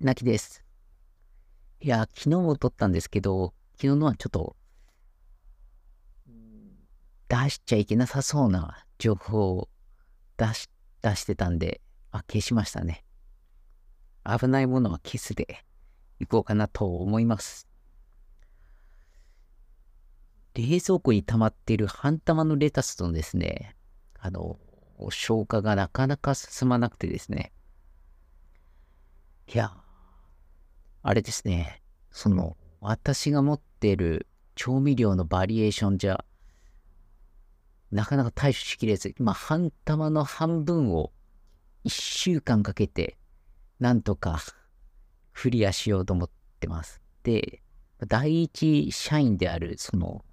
[0.00, 0.64] 泣きです。
[1.80, 4.56] いや、昨日も撮ったんですけど、昨日のはちょっと、
[7.28, 9.68] 出しちゃいけなさそうな情報を
[10.36, 10.68] 出し、
[11.02, 11.80] 出してたんで、
[12.10, 13.04] あ、消しましたね。
[14.24, 15.64] 危ないものは消すで
[16.18, 17.68] いこうかなと思います。
[20.54, 23.76] 冷蔵庫に溜まっている半玉のレタスとですね、
[24.18, 24.58] あの、
[25.10, 27.52] 消化がなかなか進まなくてですね。
[29.52, 29.83] いや、
[31.06, 36.24] あれですね、その、私が持ってる調味料のバリエーションじゃ、
[37.90, 41.12] なかなか対処しきれず、今、半玉の半分を
[41.84, 43.18] 1週間かけて、
[43.80, 44.40] なんとか
[45.34, 47.02] クリアしようと思ってます。
[47.22, 47.60] で、
[48.08, 50.24] 第一社員である、その、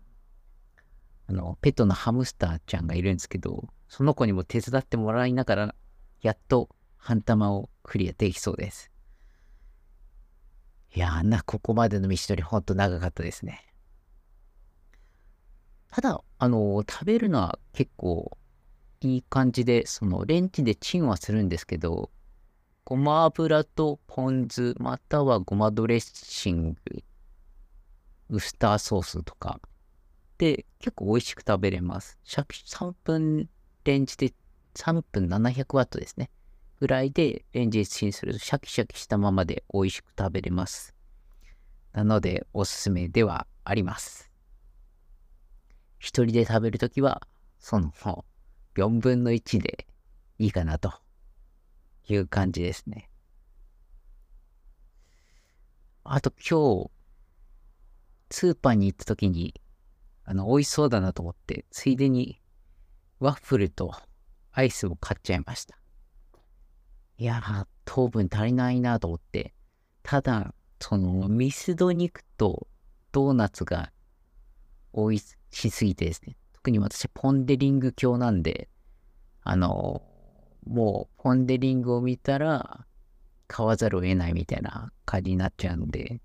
[1.27, 5.75] あの、ペットのハムスターちゃんがいるんですけど、その子にも手伝ってもらいながら、
[6.21, 8.90] やっと半玉をクリアできそうです。
[10.93, 13.65] いやーな、ここまでの道のりほんと長かったですね。
[15.89, 18.37] ただ、あの、食べるのは結構
[19.01, 22.11] いい感じで、そのレンチでチンはするんですけど、
[22.83, 27.03] ごま油とポン酢、またはごまドレッシング、
[28.29, 29.61] ウスターソースとか、
[30.37, 32.19] で結構美味しく食べれます。
[32.25, 33.49] 3分
[33.85, 34.33] レンジで
[34.75, 36.29] 3分700ワットですね。
[36.81, 40.95] ぐらいでレンジでチンするとシャキシャキしたままで美味しく食べれます。
[41.93, 44.31] なのでおすすめではあります。
[45.99, 47.21] 一人で食べるときは、
[47.59, 47.91] その
[48.73, 49.85] 4分の1で
[50.39, 50.91] いいかなと
[52.09, 53.11] いう感じですね。
[56.03, 56.91] あと今日、
[58.31, 59.53] スーパーに行った時に、
[60.25, 62.41] あの、美味しそうだなと思って、ついでに
[63.19, 63.93] ワッフルと
[64.51, 65.80] アイスを買っちゃいました。
[67.21, 67.39] いや、
[67.85, 69.53] 糖分足りないなと思って、
[70.01, 72.67] ただ、その、ミスド肉と
[73.11, 73.91] ドーナツが
[74.95, 78.69] 美味しすぎてですね、特に私ポンデリング教なんで、
[79.43, 80.01] あの、
[80.65, 82.87] もうポンデリングを見たら
[83.47, 86.21] 買わざるを得ないみたいな感じになっちゃうんで、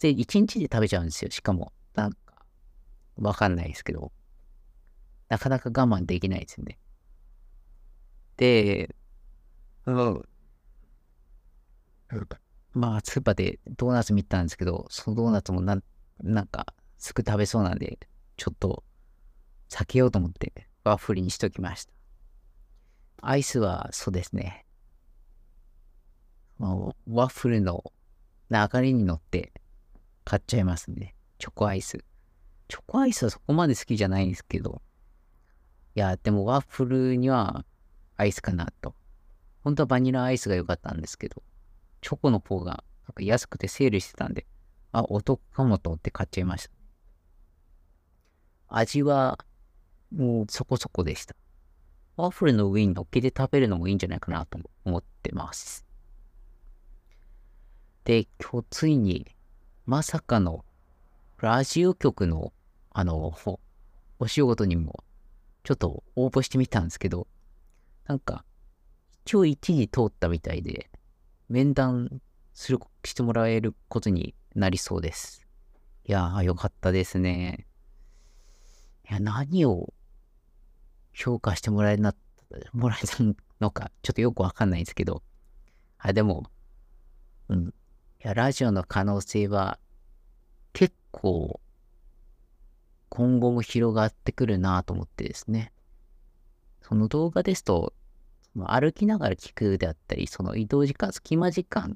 [0.00, 1.30] で、1日で食べちゃうんですよ。
[1.30, 2.18] しかも、なんか、
[3.16, 4.12] わかんないですけど、
[5.28, 6.78] なかなか我慢できないですよね。
[8.38, 8.94] で、
[12.74, 15.82] まあ、スーパーでドーナツ見たんですけど、そのドーナツもなん、
[16.22, 16.66] なんか、
[16.96, 17.98] すぐ食べそうなんで、
[18.36, 18.84] ちょっと、
[19.68, 21.92] 避けようと思って、ワッフルにしときました。
[23.20, 24.64] アイスは、そうですね。
[26.58, 26.74] ま
[27.08, 27.84] ワッフルの
[28.50, 29.52] 流れに乗って
[30.24, 31.14] 買っちゃいますね。
[31.38, 32.04] チョコアイス。
[32.68, 34.82] チョコアイスはそこまで好きじゃないんですけど、
[35.94, 37.64] いや、でもワッフルには
[38.16, 38.94] アイスかなと。
[39.62, 41.42] 本当はバニラアイスが良かったんですけど、
[42.00, 44.46] チョコの方がなんか安くてセールしてたんで、
[44.92, 46.70] あ、お得かもと思って買っちゃいました。
[48.68, 49.38] 味は、
[50.14, 51.34] もうそこそこでした。
[52.16, 55.86] ワッフルの上に乗っけて食べるのもいいんじゃないかなと思ってます。
[58.04, 59.26] で、今日ついに、
[59.86, 60.64] まさかの、
[61.38, 62.52] ラジオ局の、
[62.90, 63.32] あの、
[64.18, 65.04] お仕事にも
[65.62, 67.28] ちょっと応募してみたんですけど、
[68.06, 68.44] なんか、
[69.28, 70.88] 一応1に通ったみたいで、
[71.50, 72.22] 面談
[72.54, 75.44] する、してもらえることになりそうです。
[76.06, 77.66] いやー、よかったですね。
[79.06, 79.92] いや、何を
[81.12, 82.14] 評価してもらえな、
[82.72, 83.18] もらえた
[83.60, 85.22] のか、ちょっとよくわかんないですけど、
[85.98, 86.50] あ、でも、
[87.50, 87.66] うん。
[87.68, 87.72] い
[88.20, 89.78] や、ラジオの可能性は
[90.72, 91.60] 結構
[93.10, 95.70] 今後も広がってくるなと思ってですね。
[96.80, 97.92] その動画ですと、
[98.66, 101.94] 歩きながら聞くであったり、その移動時間、隙間時間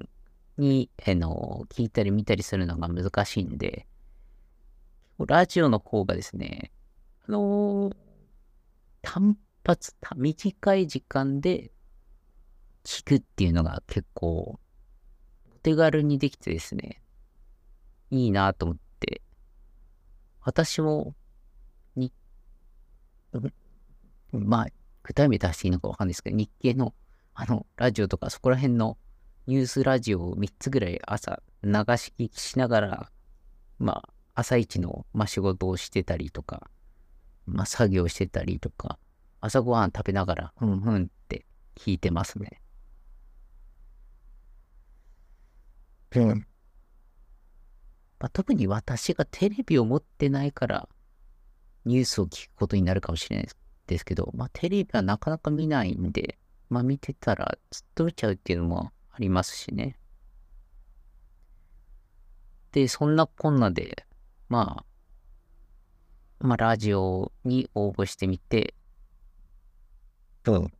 [0.57, 3.87] に、あの、聞いたり見たりするのが難しいんで、
[5.19, 6.71] ラジオの方がですね、
[7.27, 7.95] あのー、
[9.01, 11.71] 単発、短い時間で
[12.83, 14.59] 聞くっていうのが結構、
[15.51, 17.01] お手軽にできてですね、
[18.11, 18.83] いいなと思って
[20.45, 21.15] 私も、
[21.95, 22.11] に、
[24.31, 24.67] まあ、
[25.03, 26.93] 具体名出していいのかわかんないですけど、日経の、
[27.33, 28.97] あの、ラジオとか、そこら辺の
[29.47, 33.11] ニュースラジオを3つぐらい朝流し聞きしながら、
[33.79, 36.69] まあ、朝一の、まあ、仕事をしてたりとか、
[37.45, 38.97] まあ、作業してたりとか、
[39.41, 41.45] 朝ごはん食べながら、ふんふんって
[41.75, 42.61] 聞いてますね。
[46.15, 46.47] うん。
[48.19, 50.87] まあ、特に私がテレビを持ってないから、
[51.85, 53.57] ニュースを聞くことになるかもしれないです
[54.05, 56.37] けど、まあ、テレビはなかなか見ないんで、
[56.69, 59.97] まあ、見てたらずっと見ちゃうっていうのもありますしね。
[62.71, 64.05] で、そんなこんなで、
[64.49, 64.83] ま
[66.39, 68.73] あ、まあ、ラジオに応募してみて、
[70.45, 70.73] うん。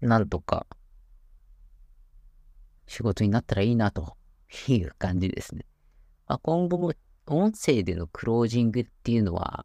[0.00, 0.66] なんとか、
[2.86, 4.16] 仕事になったらいいな、と
[4.68, 5.64] いう感じですね。
[6.26, 6.92] まあ、今後も
[7.26, 9.64] 音声でのクロージングっていうのは、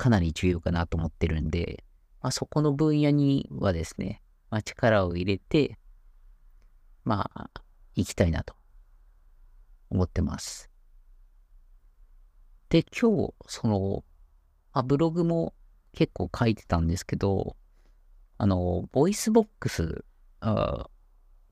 [0.00, 1.84] かなり重要かなと思ってるんで、
[2.22, 5.78] まあ、そこの分野にはですね、まあ、力を入れて、
[7.04, 7.50] まあ、
[7.94, 8.54] 行きたいなと
[9.90, 10.70] 思ってます。
[12.70, 14.02] で、今日、その、
[14.72, 15.52] あブログも
[15.92, 17.54] 結構書いてたんですけど、
[18.38, 20.02] あの、ボイスボックス
[20.42, 20.86] っ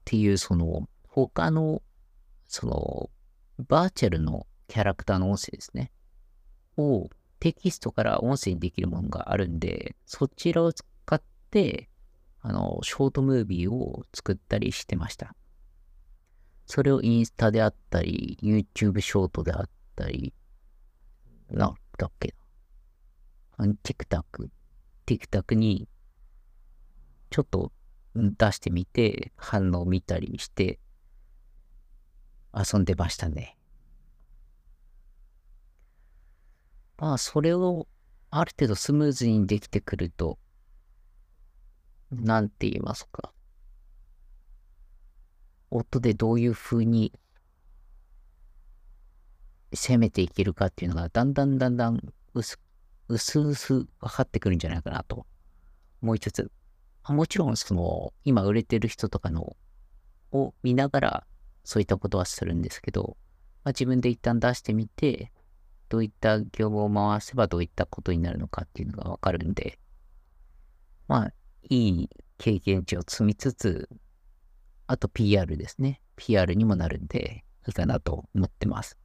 [0.06, 1.82] ていう、その、他の、
[2.46, 3.10] その、
[3.68, 5.92] バーチャルのキャラクターの音声ですね。
[6.78, 11.88] をテキストから音声にできるものがあるんで、そちらを使って、
[12.40, 15.34] あの、ショートムービーを作ったりしてました。
[16.66, 20.34] それをインスタであったり、YouTube ショートであったり、
[21.50, 22.34] なんだっけ
[23.56, 23.66] な。
[23.66, 24.48] TikTok、
[25.06, 25.88] TikTok に
[27.30, 27.72] ちょっと
[28.14, 30.78] 出してみて、反応を見たりして
[32.54, 33.57] 遊んでましたね。
[36.98, 37.86] まあ、それを
[38.30, 40.38] ある程度スムーズにできてくると、
[42.10, 43.32] なんて言いますか。
[45.70, 47.12] 音でどういう風に
[49.74, 52.00] 攻めていけるかっていうのが、だんだんだんだん
[52.34, 52.58] 薄、
[53.08, 55.26] 薄々分かってくるんじゃないかなと
[56.02, 56.50] 思いつつ、
[57.08, 59.56] もちろんその、今売れてる人とかの
[60.32, 61.26] を見ながら、
[61.64, 63.16] そういったことはするんですけど、
[63.62, 65.32] まあ、自分で一旦出してみて、
[65.88, 69.78] どういった業務を回せばどういったことになるのかっていうのがわかるんで、
[71.06, 71.32] まあ、
[71.70, 73.88] いい経験値を積みつつ、
[74.86, 76.00] あと PR ですね。
[76.16, 78.98] PR にもなるんで、いいかなと思ってます。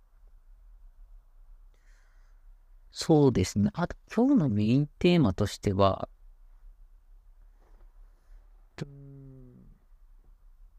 [2.92, 3.72] そうですね。
[3.74, 6.08] あと今日のメインテーマとしては、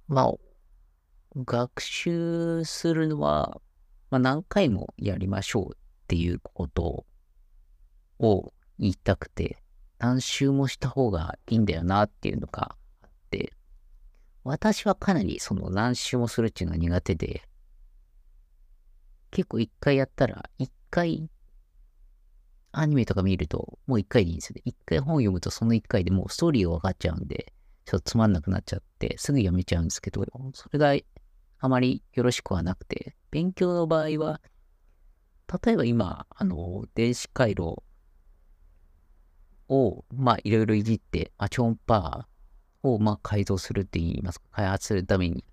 [0.06, 0.34] まあ、
[1.36, 3.60] 学習するのは、
[4.10, 7.06] まあ、何回もやりましょうっていうこと
[8.18, 9.62] を言いたくて、
[9.98, 13.54] 何周もした方がいいんだよなっていうのがあって、
[14.44, 17.42] 私はかなりその何周もするっていうのが苦手で、
[19.30, 21.30] 結構一回やったら、一回
[22.72, 24.62] アニメとか見るともう一回でいいんですよね。
[24.66, 27.52] 一回本読むとその一回でもうストーリーが分かっちゃうんで、
[27.86, 30.94] ちょっとつまんなくなっちゃって、すぐ読めちゃうんですけど、それが
[31.60, 34.40] あまりよろしくはなくて、勉強の場合は、
[35.64, 37.82] 例えば今、あの、電子回路
[39.68, 42.26] を、まあ、いろいろいじって、まあ、超音波
[42.82, 45.44] を、まあ、改造するって言いますか、開発するために、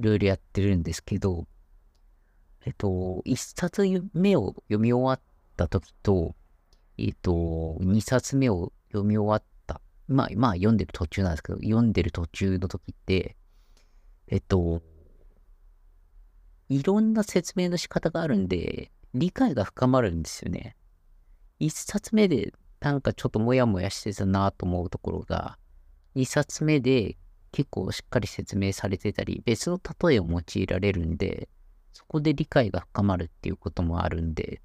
[0.00, 1.46] いろいろやってるんですけど、
[2.64, 3.82] えっと、一冊
[4.14, 5.20] 目を読み終わっ
[5.56, 6.34] た時と、
[6.98, 13.36] えっと、二冊目を読み終わった、まあ、まあ、読んでる途中なんですけど、読んでる途中の時って、
[14.28, 14.82] えっと、
[16.68, 20.76] いろんな説明の仕方があるんで、理解が深まるんですよね。
[21.58, 25.58] 一冊目でなんかちょっとモヤモヤしてたなと思うところが、
[26.14, 27.16] 二冊目で
[27.52, 31.48] 結構しっかり説明されてたり、別の例えを用いられるんで、
[31.92, 34.60] そこで理解が深まるっていうこともあるんで、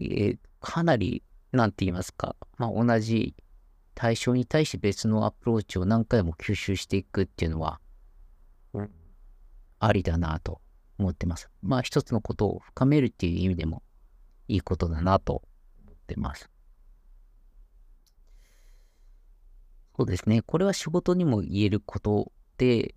[0.00, 1.22] えー、かなり、
[1.52, 3.34] なんて言いますか、まあ、同じ
[3.94, 7.80] 対象に対して別のアプローチを何回も吸収していくっていうのは、
[8.72, 8.90] うん、
[9.78, 10.60] ありだなと
[11.00, 11.50] 思ってます。
[11.62, 13.82] まあ一つのことを深めるっていう意味でも
[14.48, 15.42] いいことだなと
[15.84, 16.50] 思ってます。
[19.96, 20.42] そうですね。
[20.42, 22.94] これは仕事にも言えることで、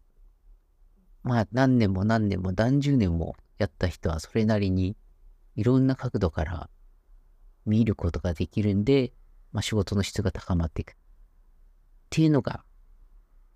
[1.24, 4.96] まあ何年も何年も何十年もやった人はそれなりに
[5.56, 6.70] いろんな角度から
[7.66, 9.14] 見ることができるんで、
[9.52, 10.92] まあ仕事の質が高まっていく。
[10.92, 10.96] っ
[12.10, 12.64] ていうのが、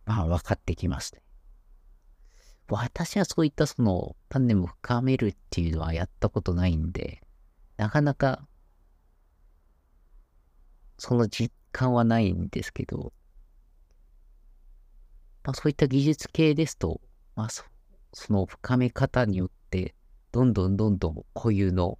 [0.05, 1.21] まあ分かってきますね。
[2.69, 7.21] 私はそういったその種も深めるっていうのはやったことないんで、
[7.77, 8.47] なかなか
[10.97, 13.13] その実感はないんですけど、
[15.43, 16.99] まあそういった技術系ですと、
[17.35, 17.63] まあそ
[18.13, 19.95] その深め方によって、
[20.31, 21.99] どんどんどんどん固有の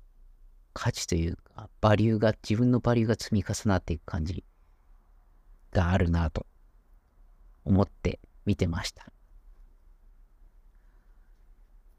[0.74, 4.44] 価値というか、バリューが、自分のバリューが積み重なっていく感じ
[5.72, 6.46] があるなと
[7.66, 9.12] 思って見てました。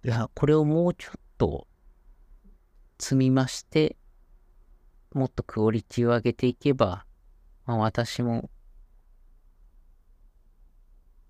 [0.05, 1.67] いや、これをもうちょっと
[2.99, 3.97] 積みまして、
[5.13, 7.05] もっとクオリティを上げていけば、
[7.67, 8.51] まあ私も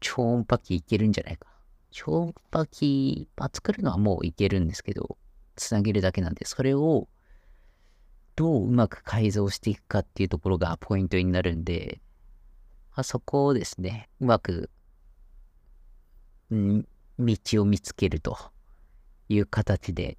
[0.00, 1.48] 超音波機いけるんじゃないか。
[1.90, 5.16] 超音波機、まあ、作るのはもういけるんですけど、
[5.56, 7.08] つなげるだけなんで、それを
[8.36, 12.00] どううまく改造していくかっていうところがポイントになるんで、
[12.94, 14.70] まあ、そこをですね、うまく、
[16.54, 16.82] ん、
[17.18, 18.36] 道を見つけると。
[19.28, 20.18] いう形で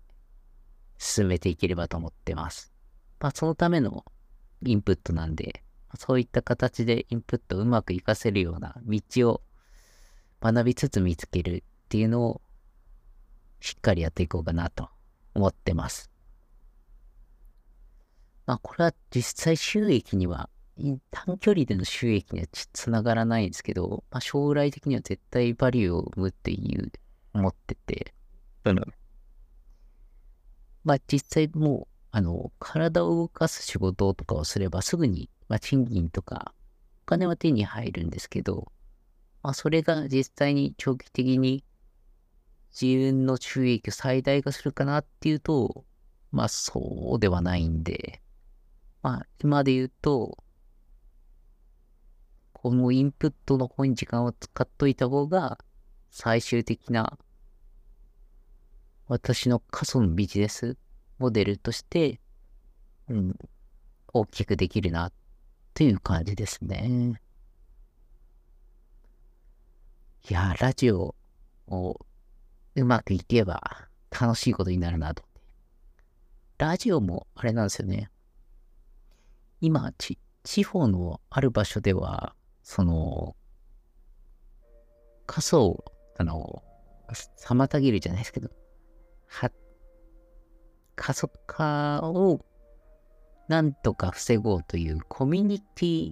[0.98, 2.74] 進めていければと思ってます。
[3.20, 4.06] まあ、そのための
[4.66, 5.64] インプットなんで、
[5.98, 9.42] そういった形でインプットをうまく活かせるような道を
[10.42, 12.42] 学びつつ見つけるっていうのを
[13.60, 14.90] しっかりやっていこうかなと
[15.34, 16.10] 思ってます。
[18.46, 20.50] まあこれは実際収益には、
[21.12, 26.92] 短距離での収益にはつながらないんですけど、まあ将来的には絶対バリューを生むっていう
[27.34, 28.14] 思ってて、
[30.84, 36.54] まあ実際もう、あの、体を動かす仕事とかをすればすぐに、まあ賃金とか
[37.04, 38.72] お金は手に入るんですけど、
[39.42, 41.64] まあ、それが実際に長期的に
[42.80, 45.86] 自分の収益を最大化するかなっていうと、
[46.32, 48.22] まあそうではないんで、
[49.02, 50.38] まあ今で言うと、
[52.54, 55.58] このインプットの方に時間を使っといた方が、
[56.12, 57.18] 最終的な
[59.10, 60.78] 私の仮想のビジネス
[61.18, 62.22] モデルとして、
[63.10, 63.36] うん、
[64.14, 65.12] 大きくできるな、
[65.74, 67.20] という感じですね。
[70.30, 71.16] いや、ラジオ
[71.68, 72.00] を
[72.76, 75.24] うまくいけば楽しいことになるなと。
[76.60, 78.12] ラジオもあれなんですよね。
[79.60, 83.36] 今、ち、地方のある場所では、その、
[85.26, 85.84] 仮想、
[86.20, 86.62] あの、
[87.44, 88.52] 妨げるじゃないですけど、
[89.30, 89.52] は、
[90.96, 92.46] 加速化を
[93.48, 96.12] なんとか防ごうというコミュニティ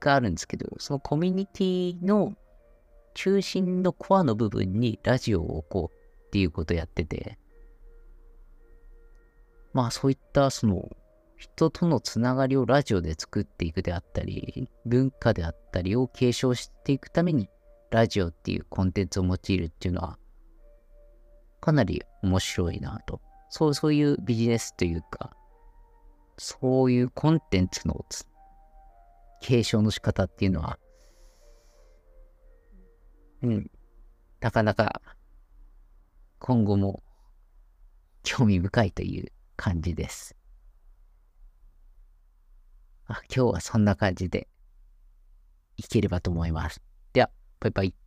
[0.00, 2.34] があるんですけど、そのコミュニティの
[3.14, 7.38] 中心のコアの部分にラジオを置こうっていうことをやってて、
[9.72, 10.88] まあそういったその
[11.36, 17.48] 人とのつながりをラジオで作っていくであったり、文化であったりを継承していくために
[17.90, 20.18] ラジオっていうコンテンツを用いるっていうのは
[21.62, 23.22] かなり面白いなと。
[23.48, 25.34] そう、そういうビジネスというか、
[26.36, 28.04] そういうコンテンツの
[29.40, 30.78] 継承の仕方っていうのは
[33.42, 33.70] うん、
[34.40, 35.02] なかなか
[36.38, 37.02] 今後も
[38.22, 40.36] 興味深いという感じです。
[43.06, 44.46] あ今日はそんな感じで
[45.76, 46.80] いければと思います。
[47.12, 48.01] では、バイバイ。